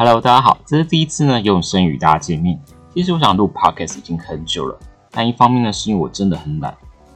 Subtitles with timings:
[0.00, 2.56] Hello，大家好，这是第一次呢用声与大家见面。
[2.94, 4.78] 其实我想录 Podcast 已经很久了，
[5.10, 6.72] 但一方面呢是因为我真的很懒，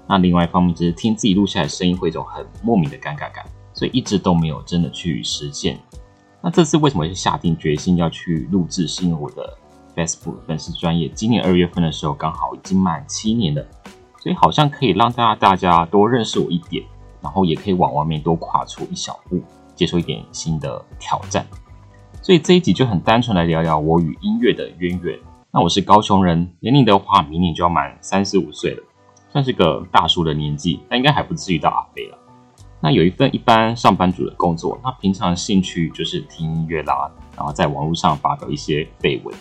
[0.09, 5.79] 那另外一方面就是听自己录下来声音会有一种很莫名的尴尬感，所以一直都没有真的去实践。
[6.41, 8.89] 那这次为什么下定决心要去录制？
[8.89, 9.57] 是因为我的
[9.95, 13.65] Facebook 粉丝专业今年二月份的时候刚好已经满七年了，
[14.19, 16.85] 所以好像可以让大家大家多认识我一点，
[17.21, 19.41] 然后也可以往外面多跨出一小步，
[19.77, 21.47] 接受一点新的挑战。
[22.23, 25.19] 所以这一集就很单纯来聊聊我与音乐的渊源。
[25.51, 28.83] 那我是高雄人，年龄的话，明年就要满三十五岁了，
[29.33, 32.19] 算是个大叔的年纪，但应该还不至于到阿飞了。
[32.79, 39.35] 那有一份一般上班族的工作，那平常兴趣就是听音乐啦，然后在网络上发表一些绯闻。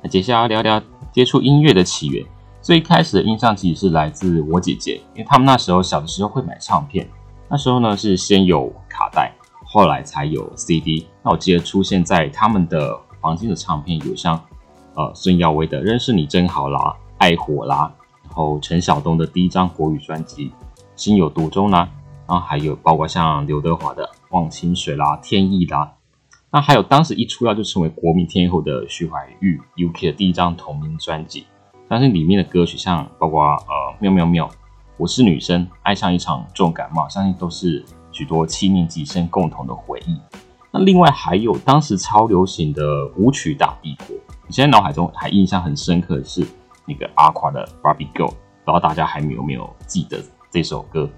[0.00, 2.24] 那接下来聊聊接触音乐的起源。
[2.60, 7.08] 最开始的印象其实是来自我姐姐，因为他们那时候小的时候会买唱片，
[7.48, 9.32] 那时候呢是先有卡带。
[9.74, 14.38] 后来才有 CD，那我记得出现在他们的房间的唱片有像，
[14.94, 16.78] 呃孙耀威的《认识你真好》啦，
[17.16, 17.90] 《爱火》啦，
[18.24, 20.48] 然后陈晓东的第一张国语专辑
[20.94, 21.88] 《心有独钟》啦，
[22.28, 25.90] 然后还有包括像刘德华的《忘情水》啦，《天意》啦，
[26.50, 31.46] 那还有当时一出道就成为国民天后的徐怀钰 UK 的第一张同名专辑，
[31.88, 34.50] 相信里面的歌曲像包括呃妙妙妙，
[34.98, 37.82] 我是女生，爱上一场重感冒，相信都是。
[38.12, 40.20] 许多七年级生共同的回忆。
[40.70, 46.46] 那另外还有当时超流行的舞曲大帝国，你现在脑海中还印象很深刻的是
[46.86, 51.10] 那个阿垮的 Barbie Girl，不知道大家还有没有记得这首歌？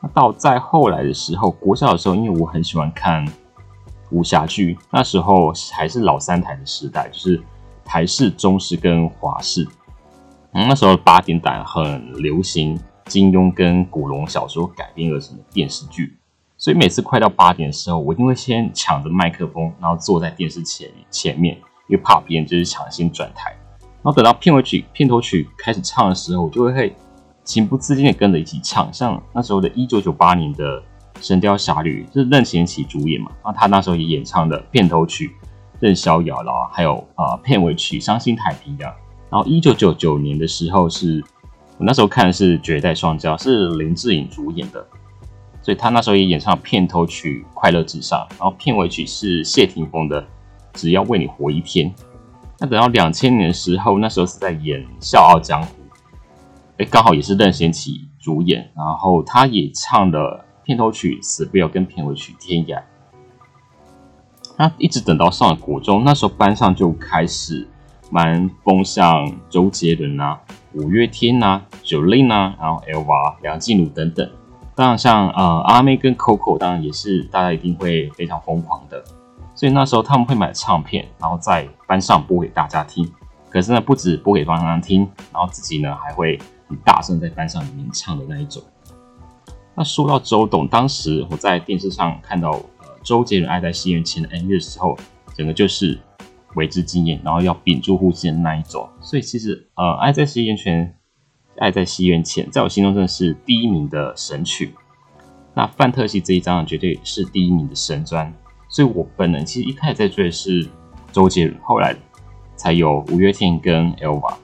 [0.00, 3.24] 那到再后来的时候，国小的时候，因为我很喜欢看
[4.10, 7.40] 武侠剧，那时候还是老三台的时代，就是
[7.84, 9.66] 台式、中式跟华式。
[10.54, 16.17] 嗯，那时候八点档很流行金庸跟古龙小说改编而成的电视剧。
[16.58, 21.54] 所以每次快到八点的时候，我一定会先抢着麦克风，然后坐在电视前前面，
[21.86, 23.56] 因为怕别人就是抢先转台。
[23.80, 26.92] 然后等到片尾曲、片头曲开始唱的时候，我就会
[27.44, 28.92] 情不自禁的跟着一起唱。
[28.92, 30.80] 像那时候的一九九八年的
[31.20, 35.28] 《神雕侠侣》，就是任贤齐主演嘛，然后他那时候也演唱的片头曲
[35.78, 38.90] 《任逍遥》啦，还有啊片尾曲《伤心太平洋》。
[39.30, 41.22] 然后一九九九年的时候，是
[41.76, 44.84] 我那时候看的是《绝代双骄》，是林志颖主演的。
[45.68, 50.22] 所以他那时候也演唱片头曲《快乐至上》，然后片尾曲是谢霆锋的
[50.72, 51.90] 《只要为你活一天》。
[52.58, 55.68] 那等到两千年时候，那时候是在演《笑傲江湖》，
[56.78, 62.78] 哎，刚好也是任贤齐主演，然后他也唱了片头曲《死不要》跟片尾曲《天涯》。
[64.56, 67.68] 那一直等到上了国中，那时候班上就开始
[68.10, 70.40] 蛮风向周杰伦啊、
[70.72, 74.26] 五月天啊、九令啊，然后 L 娃、梁静茹等等。
[74.78, 79.02] 当然，像呃阿妹跟 Coco，当然也是大家一定会非常疯狂的。
[79.52, 83.10] 所以那时候他们会买唱片，然后在班上播给大家听。
[83.50, 85.00] 可是呢，不止播给班上听，
[85.32, 86.38] 然后自己呢还会
[86.68, 88.62] 很大声在班上里面唱的那一种。
[89.74, 94.96] 那说到周董，当时我在电视上看到呃周杰伦《爱在西元前》的 MV 的时候，
[95.34, 95.98] 整个就是
[96.54, 98.88] 为之惊艳，然后要屏住呼吸的那一种。
[99.00, 100.86] 所以其实呃《爱在西元前》。
[101.58, 104.74] 爱在西元前，在我心中真的是第一名的神曲。
[105.54, 108.32] 那范特西这一张绝对是第一名的神专。
[108.68, 110.68] 所以我本人其实一开始在追的是
[111.10, 111.96] 周杰伦，后来
[112.54, 114.34] 才有五月天跟 Elva。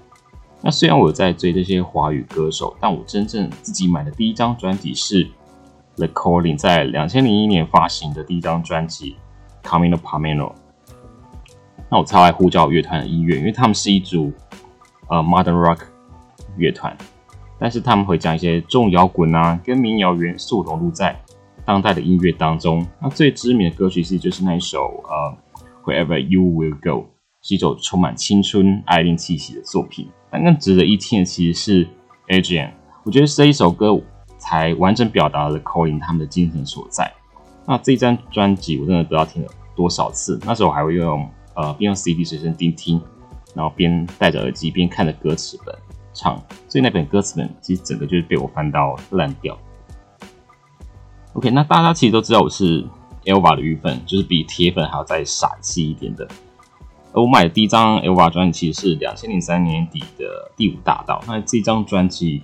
[0.63, 5.29] 那虽然我在追这些华语歌手，但我真正自己买的第一张专辑是
[5.97, 9.17] The Calling，在两千零一年发行的第一张专辑
[9.69, 10.49] 《Camino Pamino》。
[11.91, 14.33] 那我超爱呼叫乐团的音乐，因为他们是一组
[15.09, 15.94] 呃 Modern Rock。
[16.57, 16.97] 乐团，
[17.59, 21.19] 但是他们会将一些重摇滚啊跟民谣元素融入在
[21.65, 22.87] 当代的音乐当中。
[23.01, 25.37] 那最知名的歌曲是就是那一首呃
[26.07, 27.03] 《Wherever You Will Go》，
[27.43, 30.09] 是一首充满青春爱恋气息的作品。
[30.31, 31.87] 但更值得一听的其实是
[32.29, 32.69] 《Adrian》，
[33.05, 33.99] 我觉得这一首歌
[34.37, 37.13] 才完整表达了 Colin 他们的精神所在。
[37.67, 43.01] 那这张专辑我真的不知道听了多少次，那时候我还会用呃边用 CD 随身听听，
[43.55, 45.75] 然后边戴着耳机边看着歌词本。
[46.15, 49.59] 唱，所以那本歌词本其实整个就是被我翻到烂掉。
[51.35, 52.85] OK，那大家其实都知道我是
[53.25, 56.27] Elva 的鱼粉，就是比铁粉还要再傻气一点的。
[57.13, 60.25] 而我买的第一张 Elva 专辑其实是两千零三年底的
[60.57, 62.43] 《第五大道》，那这张专辑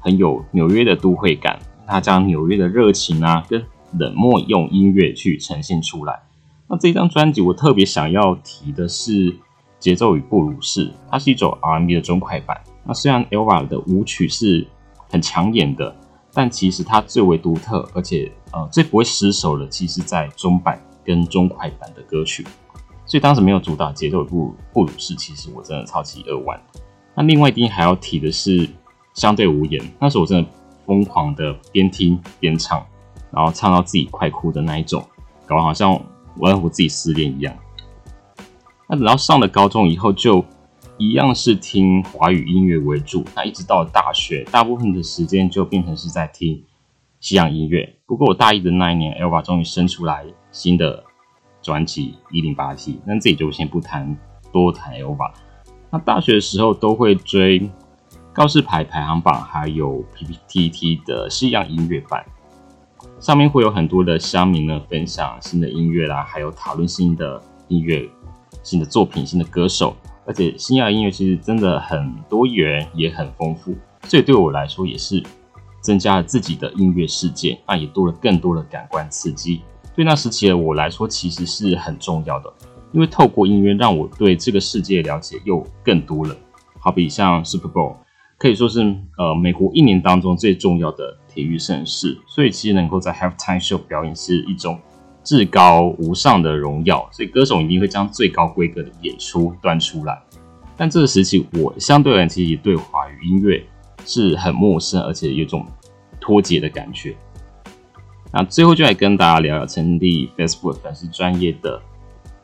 [0.00, 3.64] 很有纽约的都会感，它将纽约的热情啊跟
[3.98, 6.20] 冷漠用音乐去呈现出来。
[6.68, 9.36] 那这张专辑我特别想要提的是
[9.78, 12.60] 节奏与布鲁士，它是一种 R&B 的中快板。
[12.86, 14.66] 那虽然 Elva 的舞曲是
[15.10, 15.94] 很抢眼的，
[16.32, 22.46] 但其实它最为独特，而且呃最不会失手的，其实在中版跟中快板的歌曲，
[23.04, 26.60] 所以当时没有主打节奏布布鲁士，其实我真的超级扼腕。
[27.14, 28.68] 那另外一定还要提的是
[29.14, 30.48] 相对无言，那时候我真的
[30.84, 32.84] 疯狂的边听边唱，
[33.30, 35.02] 然后唱到自己快哭的那一种，
[35.46, 35.92] 搞得好像
[36.36, 37.54] 我我自己失恋一样。
[38.88, 40.44] 那等到上了高中以后，就
[40.98, 43.22] 一样是听华语音乐为主。
[43.34, 46.64] 那一直到大学，大部分的时间就变成是在听
[47.20, 47.96] 西洋音乐。
[48.06, 51.04] 不过我大一的那一年，Elva 终于生出来新的
[51.60, 54.16] 专辑《一零八七》，那这里就先不谈，
[54.50, 55.32] 多谈 Elva。
[55.90, 57.70] 那大学的时候都会追
[58.32, 62.24] 告示牌排行榜，还有 PPT 的西洋音乐版，
[63.20, 68.08] 上面会有很多的乡民呢分享新的音乐啦，还有讨论新的音乐。
[68.62, 69.94] 新的作品、新的歌手，
[70.26, 75.22] 而且新亚音乐其实真的很多元，也很丰富，所以对我来说也是
[75.80, 79.62] 增加了自己的音乐世界，那也多了更多的感官刺激。
[79.94, 82.52] 对那时期的我来说，其实是很重要的，
[82.92, 86.36] 因为透过音乐让我对这个世界了解又更多了。
[86.80, 87.94] 好比像 Super Bowl，
[88.36, 88.80] 可以说是
[89.16, 94.78] 呃美国一年当中最重要的体育盛事，所以其实能够在 Halftime Show 表演是一种。
[95.26, 100.22] 至高无上的荣耀，所以歌手一定会将最高规格的演出端出来。
[100.76, 103.60] 但这个时期，我相对而言其实对华语音乐
[104.04, 105.66] 是很陌生，而且有种
[106.20, 107.16] 脱节的感觉。
[108.32, 111.82] 那最后就来跟大家聊聊成立 Facebook 粉丝专业的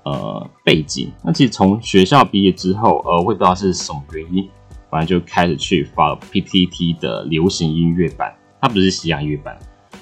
[0.05, 1.13] 呃背景。
[1.23, 4.49] 那其实从学校毕业之后，呃，我也不知道是什么原因，
[4.91, 9.57] 反正就开始去发 PPT 的流行音乐版，它不是西洋音乐版。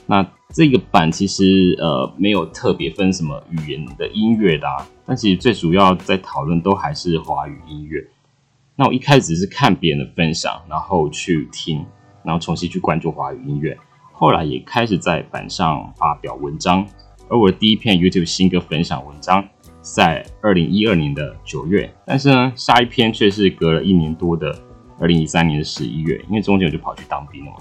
[0.07, 4.67] 那这个版其实呃没有特别分什么语言的音乐的，
[5.07, 8.05] 但其实最主要在讨论都还是华语音乐。
[8.75, 11.85] 那我一开始是看别人的分享，然后去听，
[12.25, 13.79] 然后重新去关注华语音乐。
[14.13, 16.85] 后来也开始在版上发表文章，
[17.29, 19.47] 而我的第一篇 YouTube 新歌分享文章
[19.81, 24.59] 在二零一二年的九月，但是呢下一篇却是隔了一年多的
[24.99, 27.59] 二零一三年的十一月，因为中间我就跑去当兵了嘛。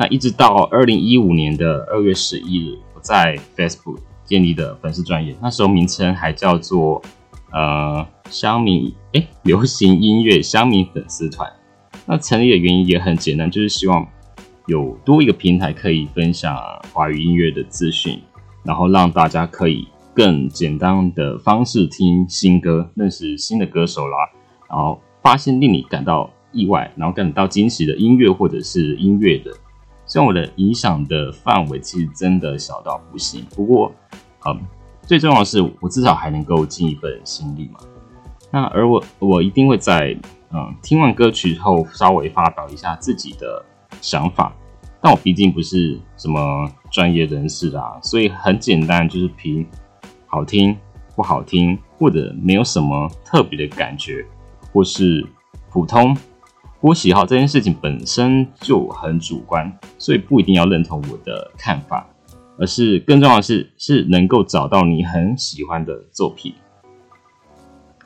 [0.00, 7.02] 那一直到二零一五年的二月十一日，我在 Facebook 建立的粉丝专业，那时候名称还叫做
[7.50, 11.52] 呃香民哎流行音乐香民粉丝团。
[12.06, 14.06] 那成立的原因也很简单，就是希望
[14.68, 16.56] 有多一个平台可以分享
[16.92, 18.20] 华语音乐的资讯，
[18.62, 24.16] 然后让大家可以更简单的方式听新歌，认识新的歌手啦，
[24.70, 29.50] 然后发现令你感到意外，然后感到惊喜的音乐或者是音乐的。
[30.08, 33.92] 虽然我的影响的范围其实真的小到不行，不过，
[34.46, 34.58] 嗯，
[35.02, 37.78] 最重要的是我至少还能够尽一份心力嘛。
[38.50, 40.16] 那而我我一定会在
[40.50, 43.62] 嗯听完歌曲后稍微发表一下自己的
[44.00, 44.50] 想法，
[45.02, 49.66] 但我毕竟不是什么专业人士啦，所以很简单就是凭
[50.26, 50.74] 好听
[51.14, 54.24] 不好听，或者没有什么特别的感觉，
[54.72, 55.26] 或是
[55.70, 56.16] 普通。
[56.80, 62.06] 我喜好这件事情本身就很主观，所以不一定要认同我的看法，
[62.56, 66.54] 而是更重要的是是能够找到你很喜欢的作品。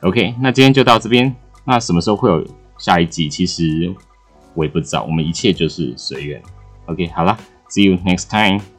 [0.01, 1.35] OK，那今天就到这边。
[1.65, 2.43] 那什么时候会有
[2.79, 3.29] 下一集？
[3.29, 3.93] 其实
[4.55, 6.41] 我也不知道，我们一切就是随缘。
[6.87, 7.37] OK，好了
[7.69, 8.72] ，See you next time。